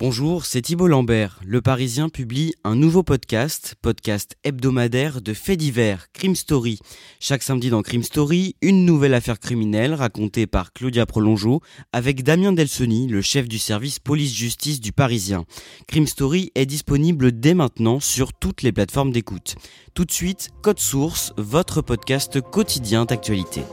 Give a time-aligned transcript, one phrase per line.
[0.00, 1.38] Bonjour, c'est Thibault Lambert.
[1.44, 6.78] Le Parisien publie un nouveau podcast, podcast hebdomadaire de faits divers, Crime Story.
[7.20, 11.60] Chaque samedi dans Crime Story, une nouvelle affaire criminelle racontée par Claudia Prolongeau
[11.92, 15.44] avec Damien Delsoni, le chef du service police-justice du Parisien.
[15.86, 19.56] Crime Story est disponible dès maintenant sur toutes les plateformes d'écoute.
[19.92, 23.64] Tout de suite, Code Source, votre podcast quotidien d'actualité.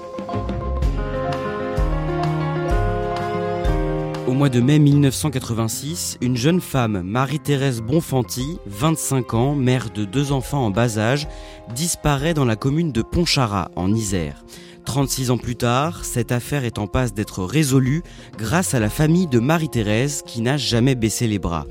[4.27, 10.34] Au mois de mai 1986, une jeune femme, Marie-Thérèse Bonfanti, 25 ans, mère de deux
[10.34, 11.29] enfants en bas âge,
[11.74, 14.43] disparaît dans la commune de Pontcharrat, en Isère.
[14.84, 18.04] 36 ans plus tard, cette affaire est en passe d'être résolue
[18.38, 21.66] grâce à la famille de Marie-Thérèse qui n'a jamais baissé les bras.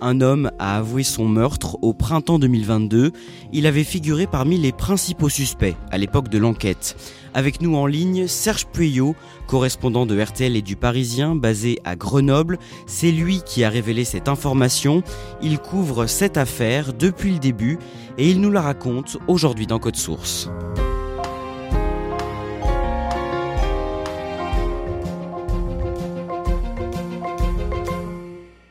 [0.00, 3.12] Un homme a avoué son meurtre au printemps 2022.
[3.52, 6.96] Il avait figuré parmi les principaux suspects à l'époque de l'enquête.
[7.32, 9.14] Avec nous en ligne, Serge Pueyo,
[9.46, 12.58] correspondant de RTL et du Parisien basé à Grenoble.
[12.86, 15.02] C'est lui qui a révélé cette information.
[15.40, 17.78] Il couvre cette affaire depuis le début
[18.18, 20.50] et il nous la raconte aujourd'hui dans Code Source.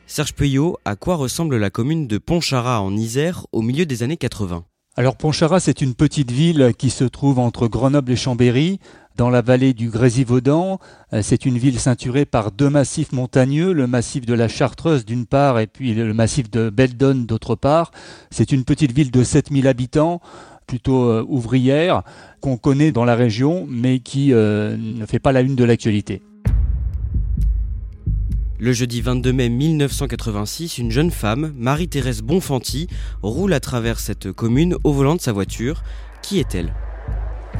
[0.06, 4.16] Serge Peuillot, à quoi ressemble la commune de Pontcharrat en Isère au milieu des années
[4.18, 4.64] 80
[5.00, 8.80] alors Pontcharrat, c'est une petite ville qui se trouve entre Grenoble et Chambéry,
[9.16, 10.78] dans la vallée du Grésivaudan.
[11.14, 15.24] Euh, c'est une ville ceinturée par deux massifs montagneux, le massif de la Chartreuse d'une
[15.24, 17.92] part et puis le massif de Beldon d'autre part.
[18.30, 20.20] C'est une petite ville de 7000 habitants,
[20.66, 22.02] plutôt euh, ouvrière,
[22.42, 26.20] qu'on connaît dans la région, mais qui euh, ne fait pas la une de l'actualité.
[28.62, 32.88] Le jeudi 22 mai 1986, une jeune femme, Marie-Thérèse Bonfanti,
[33.22, 35.82] roule à travers cette commune au volant de sa voiture.
[36.20, 36.74] Qui est-elle?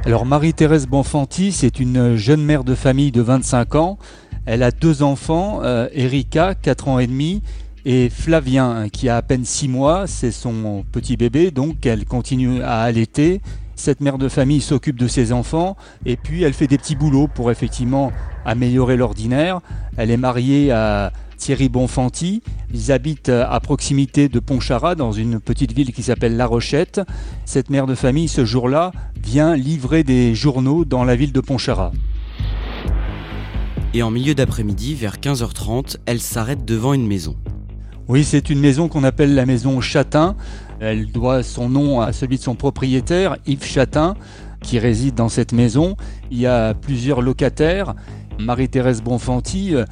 [0.04, 3.98] Alors Marie-Thérèse Bonfanti, c'est une jeune mère de famille de 25 ans.
[4.44, 7.40] Elle a deux enfants, euh, Erika, 4 ans et demi,
[7.86, 10.06] et Flavien, qui a à peine 6 mois.
[10.06, 13.40] C'est son petit bébé, donc elle continue à allaiter.
[13.80, 15.74] Cette mère de famille s'occupe de ses enfants
[16.04, 18.12] et puis elle fait des petits boulots pour effectivement
[18.44, 19.60] améliorer l'ordinaire.
[19.96, 22.42] Elle est mariée à Thierry Bonfanti.
[22.74, 27.00] Ils habitent à proximité de Pontcharrat, dans une petite ville qui s'appelle La Rochette.
[27.46, 31.92] Cette mère de famille, ce jour-là, vient livrer des journaux dans la ville de Pontcharrat.
[33.94, 37.34] Et en milieu d'après-midi, vers 15h30, elle s'arrête devant une maison.
[38.08, 40.36] Oui, c'est une maison qu'on appelle la maison Chatin.
[40.80, 44.14] Elle doit son nom à celui de son propriétaire, Yves Chatin,
[44.62, 45.96] qui réside dans cette maison.
[46.30, 47.94] Il y a plusieurs locataires.
[48.38, 49.84] Marie-Thérèse Bonfanti euh,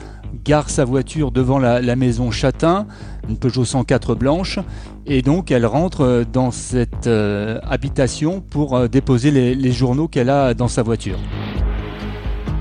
[0.44, 2.86] gare sa voiture devant la, maison Chatin,
[3.28, 4.58] une Peugeot 104 blanche,
[5.06, 10.54] et donc elle rentre euh, dans cette euh, habitation pour déposer les journaux qu'elle a
[10.54, 11.18] dans sa voiture.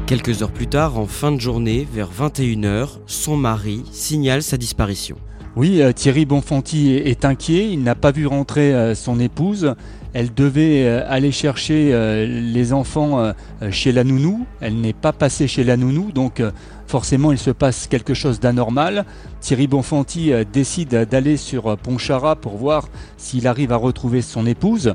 [0.06, 5.18] Quelques heures plus tard, en fin de journée, vers 21h, son mari signale sa disparition.
[5.58, 9.74] Oui, euh, Thierry Bonfanti est, inquiet, il n'a pas vu rentrer euh, son épouse.
[10.14, 13.34] Elle devait euh, aller chercher les enfants
[13.72, 14.46] chez la nounou.
[14.62, 16.44] Elle n'est pas passée chez la nounou, donc
[16.86, 19.04] forcément il se passe quelque chose d'anormal.
[19.42, 24.94] Thierry Bonfanti décide d'aller sur Pontcharrat pour voir s'il arrive à retrouver son épouse.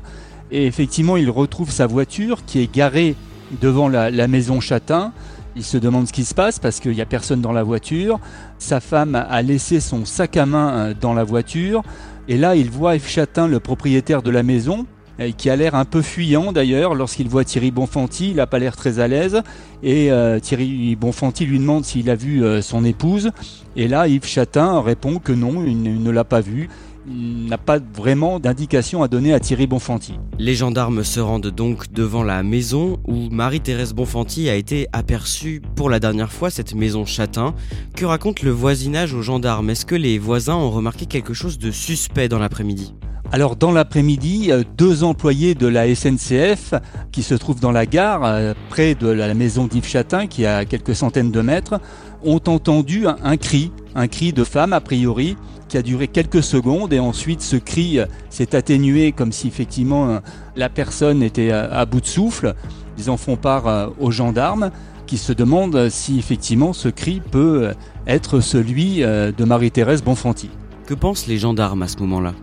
[0.49, 3.15] Et effectivement, il retrouve sa voiture qui est garée
[3.61, 5.11] devant la, la maison Châtain.
[5.55, 8.19] Il se demande ce qui se passe parce qu'il n'y a personne dans la voiture.
[8.57, 11.83] Sa femme a laissé son sac à main euh, dans la voiture.
[12.27, 13.07] Et là, il voit F.
[13.07, 14.87] Chatin, le propriétaire de la maison,
[15.19, 18.31] euh, qui a l'air un peu fuyant d'ailleurs lorsqu'il voit Thierry Bonfanti.
[18.31, 19.43] Il n'a pas l'air très à l'aise.
[19.83, 23.29] Et euh, Thierry Bonfanti lui demande s'il a vu son épouse.
[23.75, 26.69] Et là, Yves Chatin répond que non, il ne l'a pas vue
[27.05, 30.13] n'a pas vraiment d'indication à donner à Thierry Bonfanti.
[30.39, 35.89] Les gendarmes se rendent donc devant la maison où Marie-Thérèse Bonfanti a été aperçue pour
[35.89, 37.53] la dernière fois, cette maison châtain.
[37.95, 39.69] Que raconte le voisinage aux gendarmes?
[39.69, 42.93] Est-ce que les voisins ont remarqué quelque chose de suspect dans l'après-midi?
[43.31, 46.75] Alors dans l'après-midi, euh, deux employés de la SNCF
[47.11, 50.47] qui se trouvent dans la gare, euh, près de la maison d'Yves Chatin, qui est
[50.47, 51.79] à quelques centaines de mètres,
[52.23, 55.35] ont entendu un cri, un cri de femme a priori,
[55.73, 57.97] qui a duré quelques secondes et ensuite ce cri
[58.29, 60.19] s'est atténué comme si effectivement
[60.55, 62.53] la personne était à bout de souffle.
[62.99, 64.69] Ils en font part euh, aux gendarmes.
[65.07, 67.71] qui se demande si effectivement ce cri peut
[68.05, 70.51] être celui de Marie-Thérèse Bonfanti.
[70.85, 72.33] Que pensent les gendarmes à ce moment-là?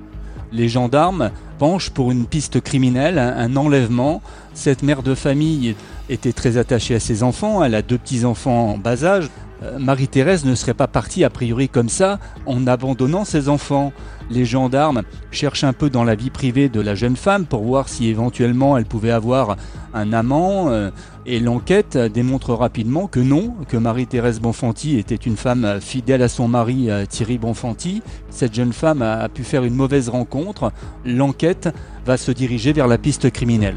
[0.50, 1.30] Les gendarmes
[1.60, 4.22] penchent pour une piste criminelle, un enlèvement.
[4.54, 5.76] Cette mère de famille
[6.08, 9.30] était très attachée à ses enfants, elle a deux petits-enfants en bas âge.
[9.62, 13.92] Euh, Marie-Thérèse ne serait pas partie a priori comme ça en abandonnant ses enfants.
[14.30, 17.88] Les gendarmes cherchent un peu dans la vie privée de la jeune femme pour voir
[17.88, 19.56] si éventuellement elle pouvait avoir
[19.92, 20.90] un amant euh,
[21.26, 26.48] et l'enquête démontre rapidement que non, que Marie-Thérèse Bonfanti était une femme fidèle à son
[26.48, 28.02] mari euh, Thierry Bonfanti.
[28.30, 30.72] Cette jeune femme a pu faire une mauvaise rencontre.
[31.04, 31.68] L'enquête
[32.06, 33.76] va se diriger vers la piste criminelle.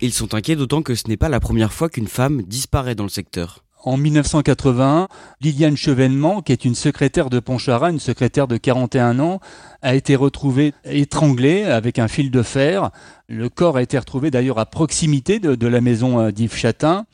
[0.00, 3.02] Ils sont inquiets d'autant que ce n'est pas la première fois qu'une femme disparaît dans
[3.02, 3.64] le secteur.
[3.84, 5.08] En 1981,
[5.40, 9.40] Liliane Chevènement, qui est une secrétaire de Pontcharra, une secrétaire de 41 ans,
[9.82, 12.90] a été retrouvée étranglée avec un fil de fer.
[13.28, 17.06] Le corps a été retrouvé d'ailleurs à proximité de, la maison euh, d'Yves Chatin.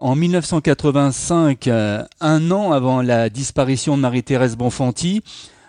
[0.00, 5.22] En 1985, euh, un an avant la disparition de Marie-Thérèse Bonfanti,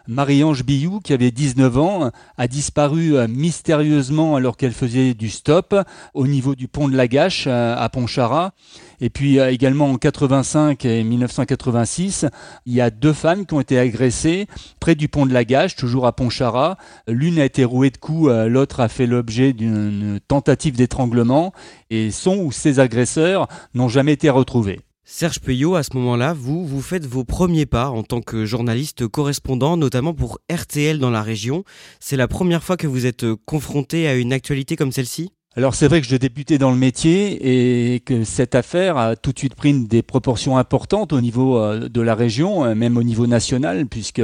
[0.09, 5.75] Marie-Ange Billou, qui avait 19 ans, a disparu euh, mystérieusement alors qu'elle faisait du stop
[6.15, 8.53] au niveau du pont de la Gâche euh, à Pontcharra.
[9.01, 12.25] Et puis euh, également en 85 et 1986,
[12.65, 14.47] il y a deux femmes qui ont été agressées
[14.79, 16.77] près du pont de la Gâche, toujours à Pontcharra.
[17.07, 21.53] L'une a été rouée de coups, l'autre a fait l'objet d'une tentative d'étranglement
[21.91, 24.79] et son ou ses agresseurs n'ont jamais été retrouvés.
[25.11, 29.07] Serge Peuillot, à ce moment-là, vous, vous faites vos premiers pas en tant que journaliste
[29.07, 31.63] correspondant, notamment pour RTL dans la région.
[31.99, 35.31] C'est la première fois que vous êtes confronté à une actualité comme celle-ci?
[35.55, 39.33] Alors c'est vrai que je débutais dans le métier et que cette affaire a tout
[39.33, 43.03] de suite pris des proportions importantes au niveau euh, de la région, euh, même au
[43.03, 44.21] niveau national, puisque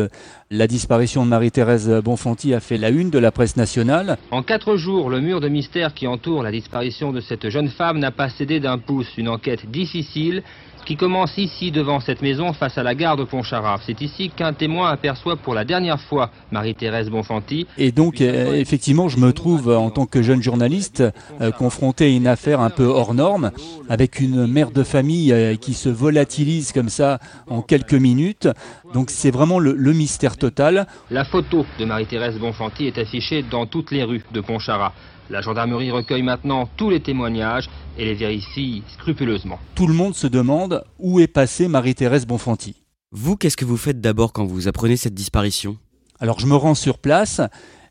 [0.51, 4.19] la disparition de Marie-Thérèse Bonfanti a fait la une de la presse nationale.
[4.29, 7.97] En quatre jours, le mur de mystère qui entoure la disparition de cette jeune femme
[7.97, 9.17] n'a pas cédé d'un pouce.
[9.17, 10.43] Une enquête difficile
[10.85, 13.79] qui commence ici devant cette maison face à la gare de Pontcharrat.
[13.85, 17.67] C'est ici qu'un témoin aperçoit pour la dernière fois Marie-Thérèse Bonfanti.
[17.77, 21.03] Et donc euh, effectivement je me trouve en tant que jeune journaliste
[21.41, 23.51] euh, confronté à une affaire un peu hors norme
[23.89, 28.47] avec une mère de famille euh, qui se volatilise comme ça en quelques minutes.
[28.93, 30.87] Donc c'est vraiment le, le, mystère total.
[31.09, 34.93] La photo de Marie-Thérèse Bonfanti est affichée dans toutes les rues de Pontcharrat.
[35.29, 39.59] La gendarmerie recueille maintenant tous les témoignages et les vérifie scrupuleusement.
[39.73, 42.83] Tout le monde se demande où est passée Marie-Thérèse Bonfanti.
[43.11, 45.77] Vous, qu'est-ce que vous faites d'abord quand vous apprenez cette disparition?
[46.19, 47.41] Alors je me rends sur place.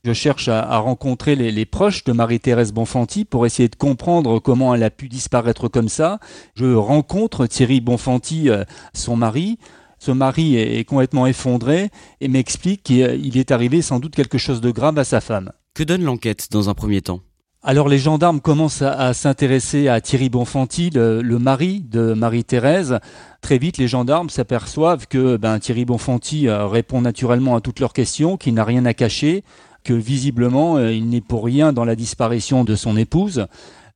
[0.05, 4.83] Je cherche à, rencontrer les, proches de Marie-Thérèse Bonfanti pour essayer de comprendre comment elle
[4.83, 6.21] a pu disparaître comme ça.
[6.55, 9.59] Je rencontre Thierry Bonfanti, euh, son mari.
[9.99, 11.89] Ce mari est complètement effondré
[12.21, 15.51] et m'explique qu'il est arrivé sans doute quelque chose de grave à sa femme.
[15.75, 17.19] Que donne l'enquête dans un premier temps?
[17.61, 23.01] Alors les gendarmes commencent à, s'intéresser à Thierry Bonfanti, le, mari de Marie-Thérèse.
[23.41, 27.93] Très vite, les gendarmes s'aperçoivent que ben, Thierry Bonfanti euh, répond naturellement à toutes leurs
[27.93, 29.43] questions, qu'il n'a rien à cacher,
[29.85, 33.47] que visiblement euh, il n'est pour rien dans la disparition de son épouse.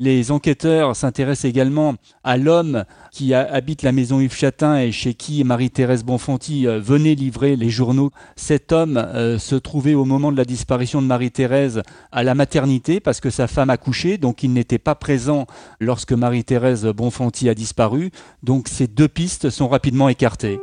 [0.01, 5.43] Les enquêteurs s'intéressent également à l'homme qui habite la maison Yves Chatin et chez qui
[5.43, 8.13] Marie-Thérèse Bonfanti euh, venait livrer les journaux.
[8.37, 11.83] Cet homme euh, se trouvait au moment de la disparition de Marie-Thérèse
[12.13, 15.47] à la maternité parce que sa femme a couché, donc il n'était pas présent
[15.81, 18.13] lorsque Marie-Thérèse Bonfanti a disparu.
[18.45, 20.61] Donc ces deux pistes sont rapidement écartées.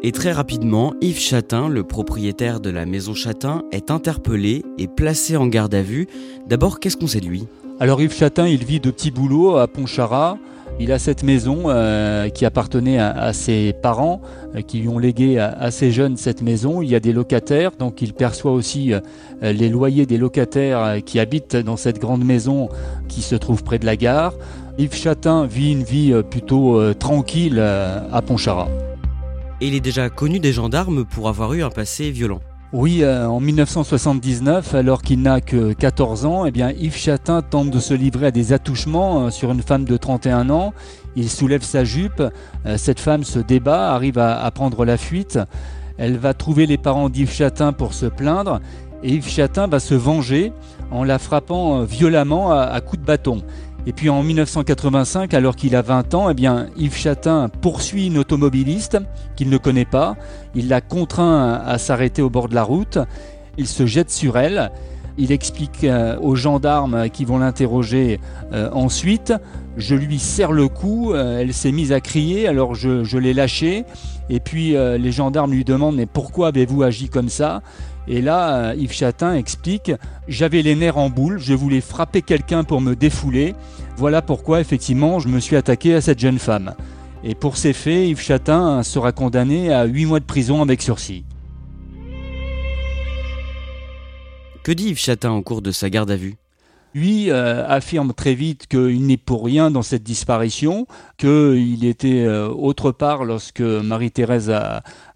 [0.00, 5.36] Et très rapidement, Yves Chatin, le propriétaire de la maison Chatin, est interpellé et placé
[5.36, 6.06] en garde à vue.
[6.46, 7.48] D'abord, qu'est-ce qu'on sait de lui?
[7.80, 10.38] Alors Yves Chatin, il vit de petits boulots à Pontcharrat.
[10.78, 14.20] Il a cette maison euh, qui appartenait à, ses parents,
[14.54, 16.80] euh, qui lui ont légué assez jeune cette maison.
[16.80, 19.00] Il y a des locataires, donc il perçoit aussi euh,
[19.42, 22.68] les loyers des locataires qui habitent dans cette grande maison
[23.08, 24.34] qui se trouve près de la gare.
[24.78, 28.68] Yves Chatin vit une vie plutôt tranquille à Pontcharrat.
[29.60, 32.40] Et il est déjà connu des gendarmes pour avoir eu un passé violent.
[32.74, 37.70] Oui, euh, en 1979, alors qu'il n'a que 14 ans, eh bien, Yves Chatin tente
[37.70, 40.74] de se livrer à des attouchements euh, sur une femme de 31 ans.
[41.16, 42.22] Il soulève sa jupe,
[42.66, 45.38] euh, cette femme se débat, arrive à, prendre la fuite.
[45.96, 48.60] Elle va trouver les parents d'Yves Chatin pour se plaindre
[49.02, 50.52] et Yves Chatin va se venger
[50.90, 53.42] en la frappant violemment à, à coups de bâton.
[53.86, 58.18] Et puis en 1985, alors qu'il a 20 ans, eh bien, Yves Chatin poursuit une
[58.18, 58.98] automobiliste
[59.36, 60.16] qu'il ne connaît pas.
[60.54, 62.98] Il l'a contraint à s'arrêter au bord de la route.
[63.56, 64.70] Il se jette sur elle.
[65.20, 68.20] Il explique euh, aux gendarmes qui vont l'interroger
[68.52, 69.34] euh, ensuite.
[69.76, 73.34] Je lui serre le cou, euh, elle s'est mise à crier, alors je, je l'ai
[73.34, 73.84] lâchée.
[74.30, 77.62] Et puis les gendarmes lui demandent Mais pourquoi avez-vous agi comme ça?
[78.08, 79.92] Et là, Yves Chatin explique
[80.28, 83.54] J'avais les nerfs en boule, je voulais frapper quelqu'un pour me défouler.
[83.96, 86.74] Voilà pourquoi effectivement je me suis attaqué à cette jeune femme.
[87.22, 91.24] Et pour ces faits, Yves Chatin sera condamné à 8 mois de prison avec sursis.
[94.62, 96.36] Que dit Yves Chatin au cours de sa garde à vue?
[96.94, 102.48] Lui euh, affirme très vite qu'il n'est pour rien dans cette disparition, qu'il était euh,
[102.48, 104.52] autre part lorsque Marie-Thérèse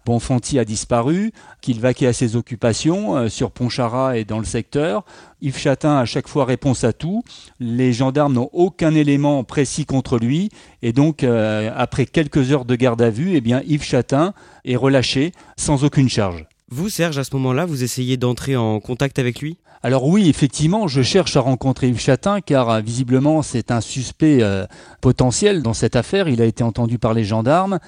[0.05, 5.03] Bonfanti a disparu, qu'il vaquait à ses occupations euh, sur Pontcharrat et dans le secteur.
[5.41, 7.23] Yves Chatin à chaque fois réponse à tout.
[7.59, 10.49] Les gendarmes n'ont aucun élément précis contre lui
[10.81, 15.33] et donc après quelques heures de garde à vue, eh bien Yves Chatin est relâché
[15.57, 16.45] sans aucune charge.
[16.69, 19.57] Vous, Serge, à ce moment-là, vous essayez d'entrer en contact avec lui?
[19.85, 24.41] Alors oui, effectivement, je cherche à rencontrer Yves Chatin car euh, visiblement c'est un suspect
[24.41, 24.65] euh,
[25.01, 26.29] potentiel dans cette affaire.
[26.29, 27.79] Il a été entendu par les gendarmes.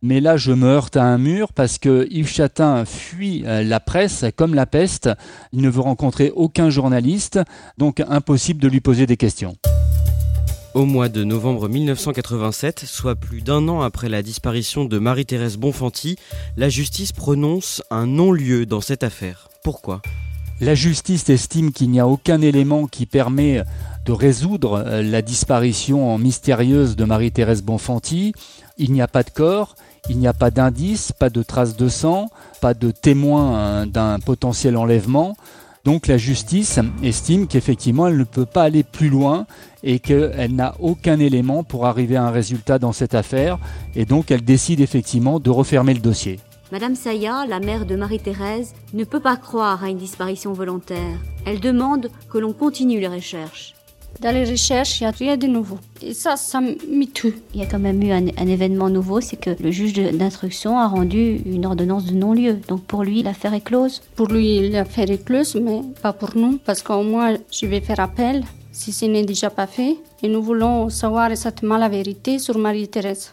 [0.00, 3.80] Mais là, je me heurte à un mur parce que Yves Chatin fuit euh, la
[3.80, 5.10] presse comme la peste.
[5.52, 7.38] Il ne veut rencontrer aucun journaliste,
[7.76, 9.54] donc impossible de lui poser des questions.
[10.72, 16.16] Au mois de novembre 1987, soit plus d'un an après la disparition de Marie-Thérèse Bonfanti,
[16.56, 19.48] la justice prononce un non-lieu dans cette affaire.
[19.62, 20.00] Pourquoi?
[20.62, 23.64] La justice estime qu'il n'y a aucun élément qui permet
[24.06, 28.32] de résoudre euh, la disparition mystérieuse de Marie-Thérèse Bonfanti.
[28.78, 29.74] Il n'y a pas de corps,
[30.08, 34.20] il n'y a pas d'indice, pas de traces de sang, pas de témoin hein, d'un
[34.20, 35.36] potentiel enlèvement.
[35.84, 39.46] Donc la justice estime qu'effectivement elle ne peut pas aller plus loin
[39.82, 43.58] et qu'elle n'a aucun élément pour arriver à un résultat dans cette affaire
[43.96, 46.38] et donc elle décide effectivement de refermer le dossier.
[46.72, 51.18] Madame Saya, la mère de Marie-Thérèse, ne peut pas croire à une disparition volontaire.
[51.44, 53.74] Elle demande que l'on continue les recherches.
[54.22, 55.78] Dans les recherches, il n'y a rien de nouveau.
[56.00, 57.34] Et ça, ça me tue.
[57.52, 60.88] Il y a quand même eu un, événement nouveau, c'est que le juge d'instruction a
[60.88, 62.54] rendu une ordonnance de non-lieu.
[62.68, 64.00] Donc pour lui, l'affaire est close.
[64.16, 68.00] Pour lui, l'affaire est close, mais pas pour nous, parce qu'au moins, je vais faire
[68.00, 69.98] appel si ce n'est déjà pas fait.
[70.22, 73.30] Et nous voulons savoir exactement la vérité sur Marie-Thérèse.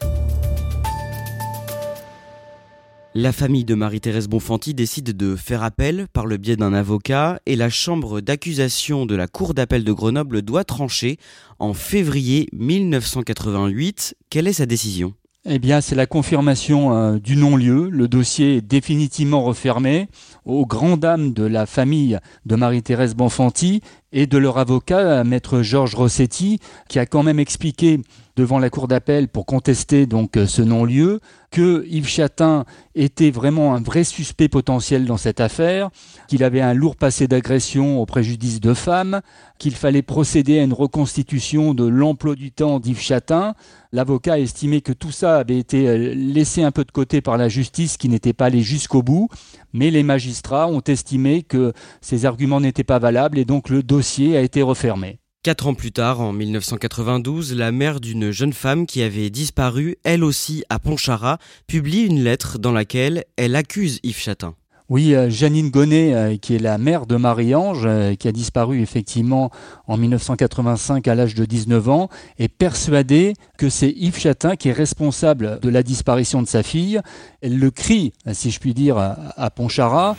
[3.15, 7.55] La famille de Marie-Thérèse Bonfanti décide de faire appel par le biais d'un avocat et
[7.55, 11.17] la chambre d'accusation de la Cour d'appel de Grenoble doit trancher
[11.57, 14.15] en février 1988.
[14.29, 15.15] Quelle est sa décision?
[15.45, 17.89] Eh bien, c'est la confirmation euh, du non-lieu.
[17.89, 20.07] Le dossier est définitivement refermé
[20.45, 25.95] aux grandes dames de la famille de Marie-Thérèse Bonfanti et de leur avocat, maître Georges
[25.95, 27.99] Rossetti, qui a quand même expliqué
[28.39, 31.19] devant la cour d'appel pour contester donc euh, ce non-lieu,
[31.51, 32.63] que Yves Chatin
[32.95, 35.89] était vraiment un vrai suspect potentiel dans cette affaire,
[36.29, 39.19] qu'il avait un lourd passé d'agression au préjudice de femmes,
[39.57, 43.55] qu'il fallait procéder à une reconstitution de l'emploi du temps d'Yves Chatin.
[43.91, 47.35] L'avocat a estimé que tout ça avait été euh, laissé un peu de côté par
[47.35, 49.27] la justice qui n'était pas allée jusqu'au bout,
[49.73, 54.37] mais les magistrats ont estimé que ces arguments n'étaient pas valables et donc le dossier
[54.37, 55.19] a été refermé.
[55.41, 60.25] Quatre ans plus tard, en 1992, la mère d'une jeune femme qui avait disparu, elle
[60.25, 64.55] aussi à Pontcharrat, publie une lettre dans laquelle elle accuse Yves Chatin.
[64.89, 68.81] Oui, euh, Janine Gonnet, euh, qui est la mère de Marie-Ange, euh, qui a disparu
[68.81, 69.51] effectivement
[69.87, 74.73] en 1985 à l'âge de 19 ans, est persuadée que c'est Yves Chatin qui est
[74.73, 76.99] responsable de la disparition de sa fille.
[77.41, 80.15] Elle le crie, si je puis dire, à Pontcharrat.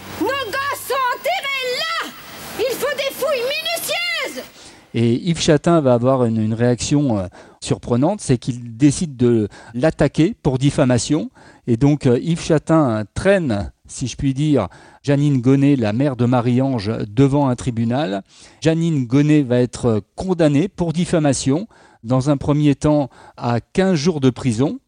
[4.94, 7.26] Et Yves Chatin va avoir une, réaction euh,
[7.60, 11.30] surprenante, c'est qu'il décide de l'attaquer pour diffamation.
[11.66, 14.68] Et donc Yves Chatin traîne, si je puis dire,
[15.02, 18.22] Janine Gonnet, la mère de Marie-Ange, devant un tribunal.
[18.60, 21.66] Janine Gonnet va être condamnée pour diffamation,
[22.04, 24.78] dans un premier temps à 15 jours de prison.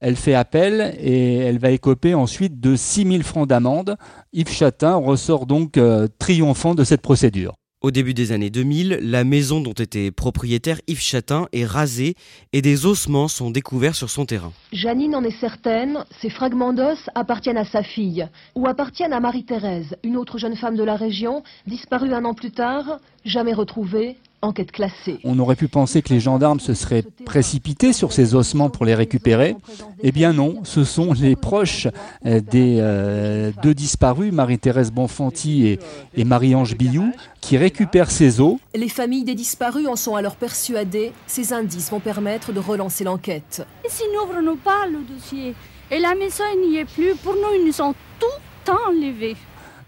[0.00, 3.96] Elle fait appel et elle va écoper ensuite de 6 000 francs d'amende.
[4.32, 7.57] Yves Chatin ressort donc euh, triomphant de cette procédure.
[7.80, 12.16] Au début des années 2000, la maison dont était propriétaire Yves Chatin est rasée
[12.52, 14.52] et des ossements sont découverts sur son terrain.
[14.72, 19.96] Janine en est certaine, ces fragments d'os appartiennent à sa fille ou appartiennent à Marie-Thérèse,
[20.02, 24.70] une autre jeune femme de la région, disparue un an plus tard, jamais retrouvée, Enquête
[24.70, 25.18] classée.
[25.24, 28.94] On aurait pu penser que les gendarmes se seraient précipités sur ces ossements pour les
[28.94, 29.56] récupérer.
[30.02, 31.88] Eh bien non, ce sont les proches
[32.24, 35.78] euh, des euh, deux disparus, Marie-Thérèse Bonfanti
[36.14, 38.58] et, Marie-Ange Billou, qui récupèrent ces os.
[38.76, 41.12] Les familles des disparus en sont alors persuadées.
[41.26, 43.66] Ces indices vont permettre de relancer l'enquête.
[43.84, 45.54] Et si nous n'ouvrons pas le dossier
[45.90, 49.36] et la maison n'y est plus, pour nous, ils nous ont tout enlevé.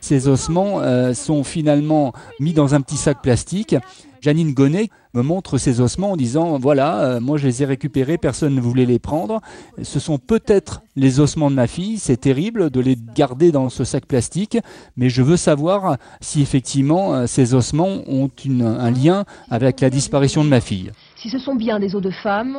[0.00, 3.76] Ces ossements euh, sont finalement mis dans un petit sac plastique
[4.20, 8.18] Janine Gonnet me montre ses ossements en disant voilà, euh, moi je les ai récupérés,
[8.18, 9.40] personne ne voulait les prendre.
[9.82, 13.84] Ce sont peut-être les ossements de ma fille, c'est terrible de les garder dans ce
[13.84, 14.58] sac plastique,
[14.96, 20.44] mais je veux savoir si effectivement euh, ces ossements ont un lien avec la disparition
[20.44, 20.92] de ma fille.
[21.16, 22.58] Si ce sont bien des os de femmes,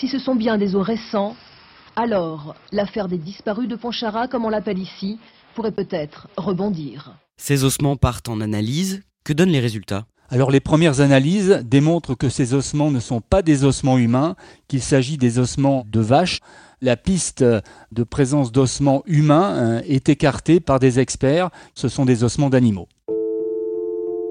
[0.00, 1.36] si ce sont bien des os récents,
[1.96, 5.18] alors l'affaire des disparus de Pontcharra, comme on l'appelle ici,
[5.54, 7.14] pourrait peut-être rebondir.
[7.36, 9.02] Ces ossements partent en analyse.
[9.24, 10.04] Que donnent les résultats?
[10.30, 14.36] Alors les premières analyses démontrent que ces ossements ne sont pas des ossements humains,
[14.68, 16.40] qu'il s'agit des ossements de vaches.
[16.80, 22.24] La piste de présence d'ossements humains euh, est écartée par des experts, ce sont des
[22.24, 22.88] ossements d'animaux.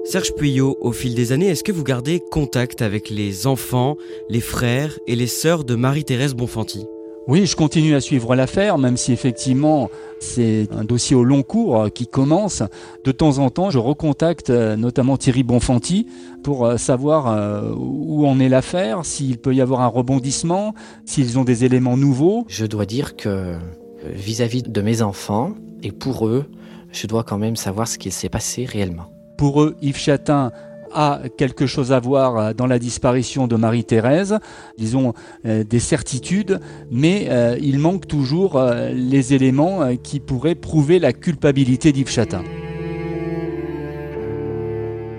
[0.04, 3.96] Serge Puyot, au fil des années, est-ce que vous gardez contact avec les enfants,
[4.28, 6.86] les frères et les sœurs de Marie-Thérèse Bonfanti?
[7.26, 9.88] Oui, je continue à suivre l'affaire, même si effectivement
[10.20, 12.62] c'est un dossier au long cours euh, qui commence.
[13.04, 16.06] De temps en temps, je recontacte euh, notamment Thierry Bonfanti
[16.42, 20.74] pour euh, savoir où en est l'affaire, s'il peut y avoir un rebondissement,
[21.06, 22.44] s'ils ont des éléments nouveaux.
[22.48, 23.54] Je dois dire que
[24.04, 26.44] vis-à-vis de mes enfants et pour eux,
[26.92, 29.06] je dois quand même savoir ce qu'il s'est passé réellement.
[29.38, 30.52] Pour eux, Yves Chatin
[30.94, 34.38] a quelque chose à voir euh, dans la disparition de Marie-Thérèse,
[34.78, 35.12] disons
[35.44, 36.60] euh, des certitudes,
[36.90, 38.60] mais euh, il manque toujours
[38.92, 42.42] les éléments qui pourraient prouver la culpabilité d'Yves Chatin.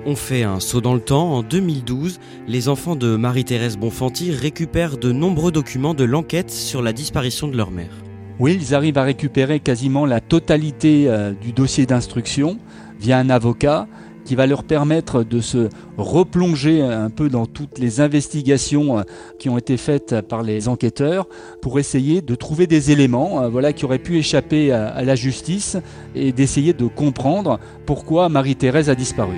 [0.06, 1.34] On fait un saut dans le temps.
[1.34, 6.94] En 2012, les enfants de Marie-Thérèse Bonfanti récupèrent de nombreux documents de l'enquête sur la
[6.94, 8.04] disparition de leur mère.
[8.40, 11.10] Oui, ils arrivent à récupérer quasiment la totalité
[11.42, 12.58] du dossier d'instruction
[13.00, 13.88] via un avocat
[14.26, 19.04] qui va leur permettre de se replonger un peu dans toutes les investigations euh,
[19.40, 21.28] qui ont été faites par les enquêteurs
[21.62, 25.78] pour essayer de trouver des éléments euh, voilà, qui auraient pu échapper à la justice
[26.16, 29.36] et d'essayer de comprendre pourquoi Marie-Thérèse a disparu.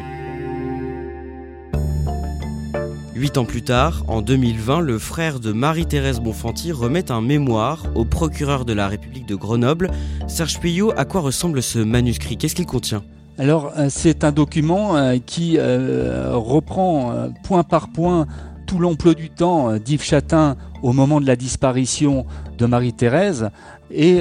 [3.17, 8.05] Huit ans plus tard, en 2020, le frère de Marie-Thérèse Bonfanti remet un mémoire au
[8.05, 9.89] procureur de la République de Grenoble.
[10.27, 12.37] Serge Puyot, à quoi ressemble ce manuscrit?
[12.37, 13.03] Qu'est-ce qu'il contient?
[13.37, 18.25] Alors euh, c'est un document euh, qui euh, reprend point par point
[18.65, 22.25] tout l'emploi du temps d'Yves Chatin au moment de la disparition
[22.57, 23.49] de Marie-Thérèse.
[23.89, 24.19] Et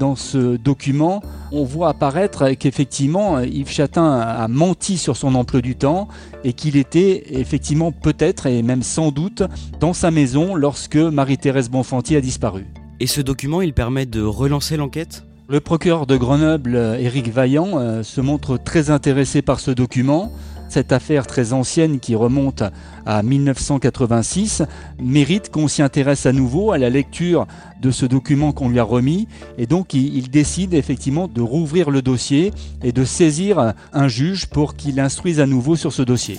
[0.00, 5.76] dans ce document, on voit apparaître qu'effectivement Yves Chatin a menti sur son emploi du
[5.76, 6.08] temps
[6.42, 9.44] et qu'il était effectivement peut-être et même sans doute
[9.78, 12.66] dans sa maison lorsque Marie-Thérèse Bonfanti a disparu.
[12.98, 15.29] Et ce document, il permet de relancer l'enquête?
[15.50, 20.30] Le procureur de Grenoble, Éric Vaillant, euh, se montre très intéressé par ce document.
[20.68, 22.62] Cette affaire très ancienne qui remonte
[23.04, 24.62] à 1986
[25.02, 27.48] mérite qu'on s'y intéresse à nouveau à la lecture
[27.82, 29.26] de ce document qu'on lui a remis
[29.58, 32.52] et donc il, décide effectivement de rouvrir le dossier
[32.84, 36.38] et de saisir un juge pour qu'il instruise à nouveau sur ce dossier.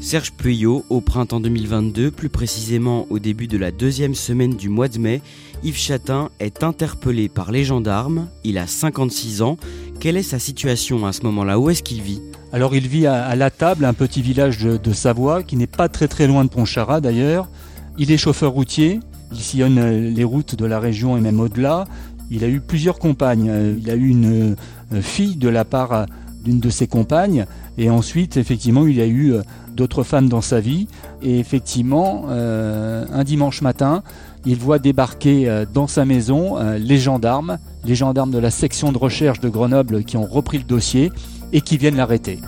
[0.00, 4.88] Serge Puyot, au printemps 2022, plus précisément au début de la deuxième semaine du mois
[4.88, 5.22] de mai,
[5.64, 8.26] Yves Chatin est interpellé par les gendarmes.
[8.42, 9.56] Il a 56 ans.
[10.00, 11.60] Quelle est sa situation à ce moment-là?
[11.60, 12.20] Où est-ce qu'il vit?
[12.52, 16.08] Alors il vit à, La Table, un petit village de, Savoie qui n'est pas très
[16.08, 17.48] très loin de Pontcharra d'ailleurs.
[17.96, 18.98] Il est chauffeur routier.
[19.30, 21.84] Il sillonne euh, les routes de la région et même au-delà.
[22.30, 23.48] Il a eu plusieurs compagnes.
[23.48, 24.56] Euh, il a eu une
[24.92, 26.06] euh, fille de la part
[26.42, 27.46] d'une de ses compagnes.
[27.78, 29.34] Et ensuite, effectivement, il y a eu
[29.74, 30.88] d'autres femmes dans sa vie.
[31.22, 34.02] Et effectivement, un dimanche matin,
[34.44, 38.92] il voit débarquer euh, dans sa maison euh, les gendarmes, les gendarmes de la section
[38.92, 41.12] de recherche de Grenoble qui ont repris le dossier
[41.52, 42.40] et qui viennent l'arrêter.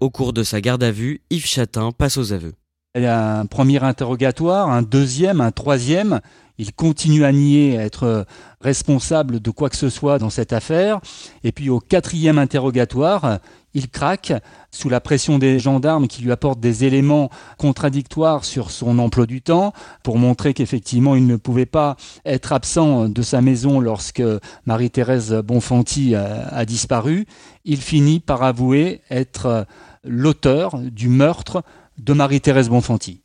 [0.00, 2.54] Au cours de sa garde à vue, Yves Chatin passe aux aveux.
[2.96, 6.20] Il y a un premier interrogatoire, un deuxième, un troisième.
[6.60, 8.26] Il continue à nier être
[8.60, 11.00] responsable de quoi que ce soit dans cette affaire.
[11.42, 13.38] Et puis au quatrième interrogatoire,
[13.72, 14.34] il craque
[14.70, 19.40] sous la pression des gendarmes qui lui apportent des éléments contradictoires sur son emploi du
[19.40, 21.96] temps pour montrer qu'effectivement il ne pouvait pas
[22.26, 24.22] être absent de sa maison lorsque
[24.66, 27.24] Marie-Thérèse Bonfanti a, disparu.
[27.64, 29.66] Il finit par avouer être
[30.04, 31.62] l'auteur du meurtre
[31.96, 33.22] de Marie-Thérèse Bonfanti.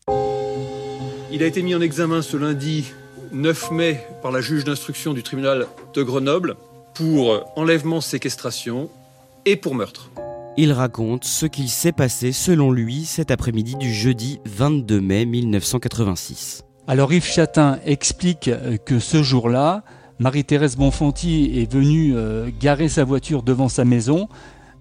[1.34, 2.94] Il a été mis en examen ce lundi
[3.32, 6.56] 9 mai par la juge d'instruction du tribunal de Grenoble
[6.94, 8.90] pour enlèvement, séquestration
[9.46, 10.12] et pour meurtre.
[10.58, 16.64] Il raconte ce qu'il s'est passé selon lui cet après-midi du jeudi 22 mai 1986.
[16.88, 18.50] Alors Yves Chatin explique
[18.86, 19.84] que ce jour-là,
[20.20, 24.30] Marie-Thérèse Bonfanti est venue euh, garer sa voiture devant sa maison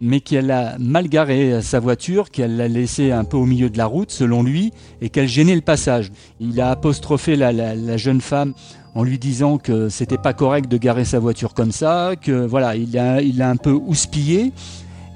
[0.00, 3.78] mais qu'elle a mal garé sa voiture, qu'elle l'a laissée un peu au milieu de
[3.78, 6.10] la route, selon lui, et qu'elle gênait le passage.
[6.40, 8.54] Il a apostrophé la, jeune femme
[8.94, 12.76] en lui disant que c'était pas correct de garer sa voiture comme ça, que voilà,
[12.76, 14.52] il a, un peu houspillé.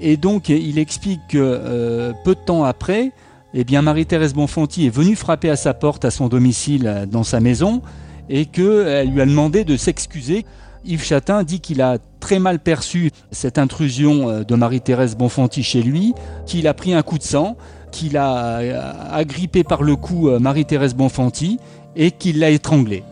[0.01, 3.11] Et donc, il explique que euh, peu de temps après,
[3.53, 7.23] eh bien, Marie-Thérèse Bonfanti est venue frapper à sa porte à son domicile euh, dans
[7.23, 7.81] sa maison
[8.29, 10.45] et qu'elle lui a demandé de s'excuser.
[10.85, 15.81] Yves Chatin dit qu'il a très mal perçu cette intrusion euh, de Marie-Thérèse Bonfanti chez
[15.81, 16.13] lui,
[16.45, 17.55] qu'il a pris un coup de sang,
[17.91, 21.59] qu'il a euh, agrippé par le cou euh, Marie-Thérèse Bonfanti
[21.95, 23.03] et qu'il l'a étranglée.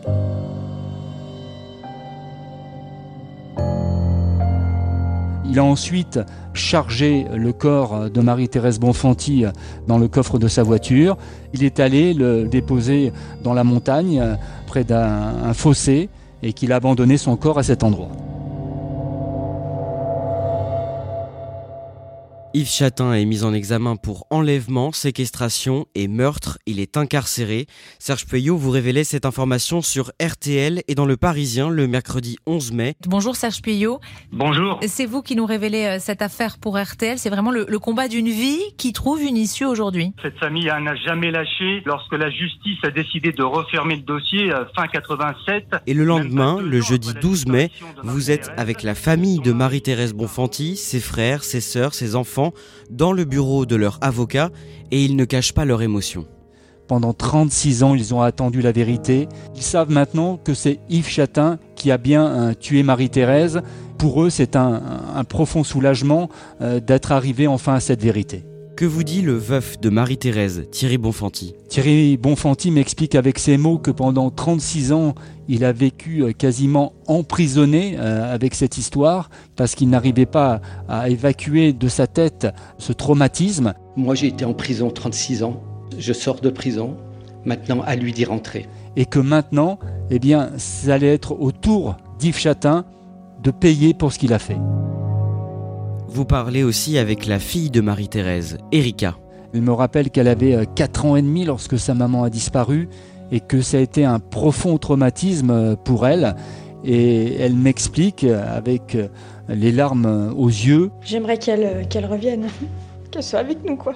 [5.50, 6.20] Il a ensuite
[6.52, 9.46] chargé le corps de Marie-Thérèse Bonfanti
[9.86, 11.16] dans le coffre de sa voiture.
[11.54, 14.22] Il est allé le déposer dans la montagne,
[14.66, 16.10] près d'un fossé,
[16.42, 18.10] et qu'il a abandonné son corps à cet endroit.
[22.54, 26.56] Yves Chatin est mis en examen pour enlèvement, séquestration et meurtre.
[26.64, 27.66] Il est incarcéré.
[27.98, 32.72] Serge Peuillot vous révélait cette information sur RTL et dans Le Parisien le mercredi 11
[32.72, 32.94] mai.
[33.06, 34.00] Bonjour Serge Peuillot.
[34.32, 34.80] Bonjour.
[34.86, 37.18] C'est vous qui nous révélez euh, cette affaire pour RTL.
[37.18, 40.14] C'est vraiment le, le combat d'une vie qui trouve une issue aujourd'hui.
[40.22, 44.64] Cette famille n'a jamais lâché lorsque la justice a décidé de refermer le dossier euh,
[44.74, 45.66] fin 87.
[45.86, 47.70] Et le lendemain, le jeudi 12 mai,
[48.04, 52.37] vous êtes avec la famille de Marie-Thérèse Bonfanti, ses frères, ses sœurs, ses enfants
[52.90, 54.50] dans le bureau de leur avocat
[54.90, 56.26] et ils ne cachent pas leur émotion.
[56.86, 59.28] Pendant 36 ans, ils ont attendu la vérité.
[59.54, 63.60] Ils savent maintenant que c'est Yves Chatin qui a bien euh, tué Marie-Thérèse.
[63.98, 64.80] Pour eux, c'est un,
[65.14, 66.30] un, profond soulagement
[66.62, 68.44] euh, d'être arrivé enfin à cette vérité.
[68.78, 73.76] Que vous dit le veuf de Marie-Thérèse, Thierry Bonfanti Thierry Bonfanti m'explique avec ses mots
[73.76, 75.16] que pendant 36 ans,
[75.48, 81.08] il a vécu euh, quasiment emprisonné euh, avec cette histoire parce qu'il n'arrivait pas à
[81.08, 82.46] évacuer de sa tête
[82.78, 83.74] ce traumatisme.
[83.96, 85.60] Moi, j'ai été en prison 36 ans.
[85.98, 86.96] Je sors de prison.
[87.44, 88.68] Maintenant, à lui d'y rentrer.
[88.94, 92.84] Et que maintenant, eh bien, ça allait être au tour d'Yves Chatin
[93.42, 94.58] de payer pour ce qu'il a fait.
[96.08, 99.16] Vous parlez aussi avec la fille de Marie-Thérèse, Erika.
[99.52, 102.88] Elle me rappelle qu'elle avait 4 ans et demi lorsque sa maman a disparu
[103.30, 106.34] et que ça a été un profond traumatisme pour elle.
[106.82, 108.96] Et elle m'explique avec
[109.48, 110.90] les larmes aux yeux.
[111.02, 112.46] J'aimerais qu'elle qu'elle revienne,
[113.10, 113.94] qu'elle soit avec nous, quoi.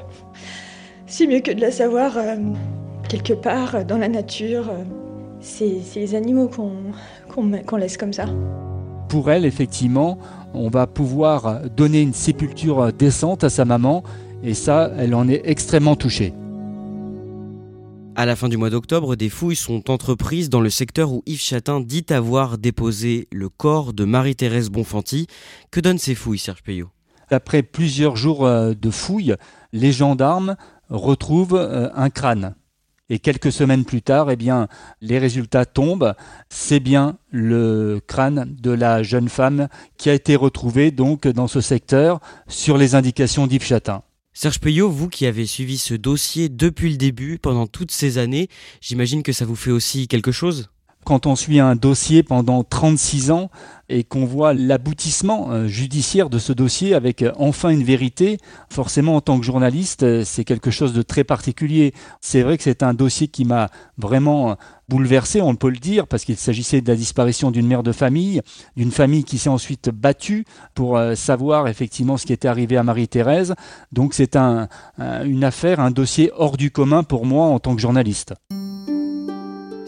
[1.07, 2.37] C'est mieux que de la savoir euh,
[3.09, 4.71] quelque part dans la nature.
[5.41, 6.73] C'est les animaux qu'on
[7.35, 8.27] qu qu laisse comme ça.
[9.09, 10.19] Pour elle, effectivement,
[10.55, 14.03] on va pouvoir donner une sépulture décente à sa maman
[14.43, 16.33] et ça, elle en est extrêmement touchée.
[18.15, 21.41] À la fin du mois d'octobre, des fouilles sont entreprises dans le secteur où Yves
[21.41, 25.29] Chatin dit avoir déposé le corps de Marie-Thérèse Bonfanti.
[25.71, 26.91] Que donnent ces fouilles, Serge Payot
[27.31, 29.37] Après plusieurs jours de fouilles,
[29.73, 30.57] les gendarmes
[30.91, 32.55] retrouvent un crâne.
[33.13, 34.69] Et quelques semaines plus tard, eh bien,
[35.03, 36.15] les résultats tombent.
[36.49, 41.61] C'est bien le crâne de la jeune femme qui a été retrouvé donc dans ce
[41.61, 44.03] secteur sur les indications d'Yves Chatin.
[44.33, 48.49] Serge Payot, vous qui avez suivi ce dossier depuis le début, pendant toutes ces années,
[48.81, 50.71] j'imagine que ça vous fait aussi quelque chose?
[51.05, 53.51] Quand on suit un dossier pendant 36 ans
[53.89, 58.39] et qu'on voit l'aboutissement judiciaire de ce dossier avec enfin une vérité,
[58.71, 61.93] forcément en tant que journaliste, c'est quelque chose de très particulier.
[62.21, 64.57] C'est vrai que c'est un dossier qui m'a vraiment
[64.89, 68.41] bouleversé, on peut le dire, parce qu'il s'agissait de la disparition d'une mère de famille,
[68.77, 73.55] d'une famille qui s'est ensuite battue pour savoir effectivement ce qui était arrivé à Marie-Thérèse.
[73.91, 77.81] Donc c'est un, une affaire, un dossier hors du commun pour moi en tant que
[77.83, 78.35] journaliste.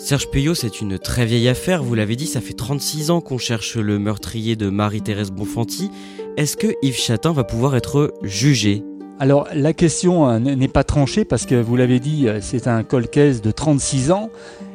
[0.05, 3.39] Serge Puyot, c'est une très vieille affaire, vous l'avez dit, ça fait 36 ans qu'on
[3.39, 5.91] cherche le meurtrier de Marie-Thérèse Bonfanti.
[6.37, 8.83] Est-ce que Yves Chatin va pouvoir être jugé?
[9.19, 13.51] Alors la question n'est pas tranchée parce que vous l'avez dit, c'est un colcaise de
[13.51, 14.29] 36 ans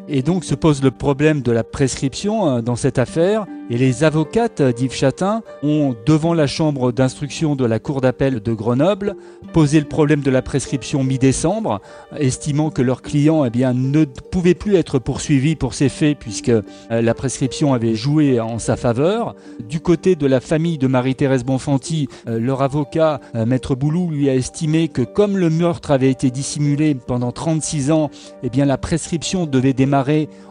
[0.09, 3.45] et donc se pose le problème de la prescription dans cette affaire.
[3.71, 8.53] Et les avocates d'Yves Chatin ont, devant la chambre d'instruction de la Cour d'appel de
[8.53, 9.15] Grenoble,
[9.53, 11.79] posé le problème de la prescription mi-décembre,
[12.17, 16.51] estimant que leur client eh bien, ne pouvait plus être poursuivi pour ces faits puisque
[16.89, 19.35] la prescription avait joué en sa faveur.
[19.67, 24.87] Du côté de la famille de Marie-Thérèse Bonfanti, leur avocat, Maître Boulou, lui a estimé
[24.87, 28.09] que comme le meurtre avait été dissimulé pendant 36 ans,
[28.41, 29.98] eh bien, la prescription devait démarrer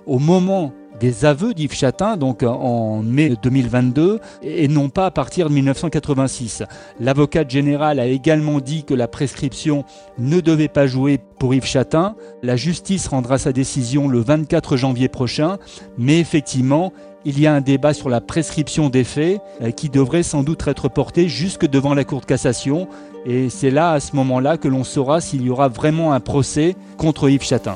[0.07, 5.49] au moment des aveux d'Yves Chatin, donc en mai 2022, et non pas à partir
[5.49, 6.65] de 1986.
[7.01, 9.85] L'avocate générale a également dit que la prescription
[10.19, 12.17] ne devait pas jouer pour Yves Chatin.
[12.43, 15.59] La justice rendra sa décision le 24 janvier prochain,
[15.99, 16.93] mais effectivement,
[17.25, 19.41] il y a un débat sur la prescription des faits
[19.77, 22.89] qui devrait sans doute être porté jusque devant la Cour de cassation,
[23.27, 26.77] et c'est là, à ce moment-là, que l'on saura s'il y aura vraiment un procès
[26.97, 27.75] contre Yves Chatin.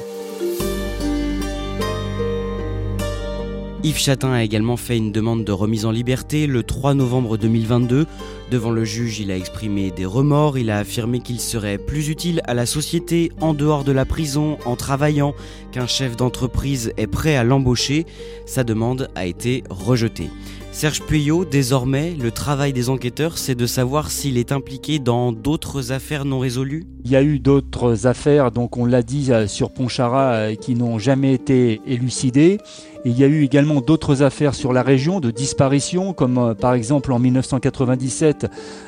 [3.85, 8.07] Yves Chatin a également fait une demande de remise en liberté le 3 novembre 2022.
[8.53, 12.43] Devant le juge, il a exprimé des remords, il a affirmé qu'il serait plus utile
[12.45, 15.35] à la société en dehors de la prison en travaillant
[15.73, 18.07] qu'un chef d'entreprise est prêt à l'embaucher.
[18.47, 20.31] Sa demande a été rejetée.
[20.73, 25.93] Serge Puyot, désormais, le travail des enquêteurs, c'est de savoir s'il est impliqué dans d'autres
[25.93, 29.71] affaires non résolues Il y a eu d'autres affaires, donc on l'a dit, euh, sur
[29.71, 32.59] Ponchara, euh, qui n'ont jamais été élucidées.
[33.05, 36.73] il y a eu également d'autres affaires sur la région de disparition, comme euh, par
[36.73, 38.47] exemple en 1997,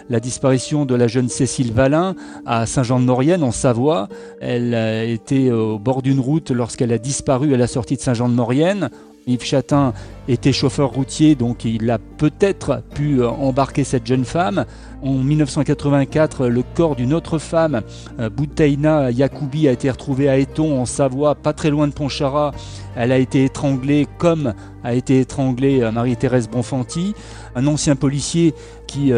[0.09, 2.17] la disparition de la jeune Cécile Valin
[2.47, 4.09] à Saint-Jean-de-Maurienne, en Savoie.
[4.41, 4.75] Elle
[5.11, 8.91] était au bord d'une route lorsqu'elle a disparu à la sortie de Saint-Jean-de-Maurienne.
[9.27, 9.93] Yves Chatin
[10.29, 14.65] était chauffeur routier, donc il a peut-être pu euh, embarquer cette jeune femme.
[15.03, 17.83] En 1984, le corps d'une autre femme,
[18.21, 22.53] euh, Boutaina Yacoubi, a été retrouvé à Eton, en Savoie, pas très loin de Ponchara.
[22.97, 27.15] Elle a été étranglée comme a été étranglée euh, Marie-Thérèse Bonfanti,
[27.55, 28.55] un ancien policier
[28.87, 29.13] qui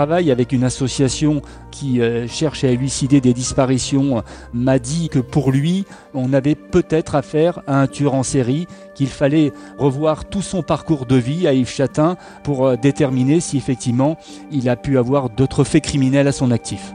[0.00, 5.84] avec une association qui euh, cherche à élucider des disparitions m'a dit que pour lui,
[6.14, 11.06] on avait peut-être affaire à un tueur en série, qu'il fallait revoir tout son parcours
[11.06, 14.16] de vie à Yves Chatin pour euh, déterminer si effectivement
[14.50, 16.92] il a pu avoir d'autres faits criminels à son actif.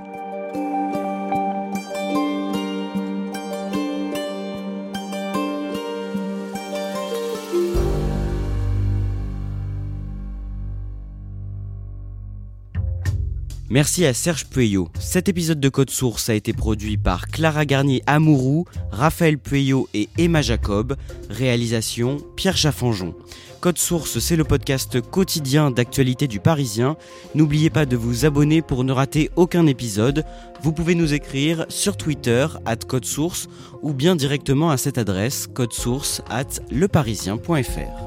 [13.77, 14.89] Merci à Serge Pueyo.
[14.99, 20.09] Cet épisode de Code Source a été produit par Clara Garnier Amourou, Raphaël Pueyo et
[20.17, 20.95] Emma Jacob.
[21.29, 23.13] Réalisation Pierre Chaffanjon.
[23.61, 26.97] Code Source, c'est le podcast quotidien d'actualité du Parisien.
[27.35, 30.25] N'oubliez pas de vous abonner pour ne rater aucun épisode.
[30.63, 33.47] Vous pouvez nous écrire sur Twitter, at Code Source,
[33.83, 38.06] ou bien directement à cette adresse, codesource at leparisien.fr.